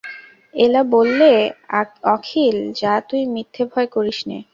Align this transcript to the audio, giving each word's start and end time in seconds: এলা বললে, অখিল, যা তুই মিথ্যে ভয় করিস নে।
এলা 0.53 0.81
বললে, 0.93 1.31
অখিল, 2.13 2.57
যা 2.79 2.93
তুই 3.09 3.21
মিথ্যে 3.33 3.63
ভয় 3.71 3.87
করিস 3.95 4.19
নে। 4.27 4.37